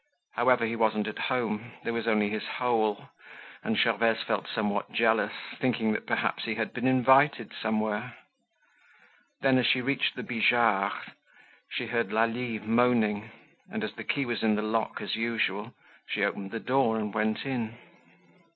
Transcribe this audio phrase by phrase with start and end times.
[0.33, 3.05] However, he wasn't at home, there was only his hole,
[3.63, 8.15] and Gervaise felt somewhat jealous, thinking that perhaps he had been invited somewhere.
[9.41, 11.11] Then, as she reached the Bijards'
[11.69, 13.29] she heard Lalie moaning,
[13.71, 15.71] and, as the key was in the lock as usual,
[16.07, 17.77] she opened the door and went in.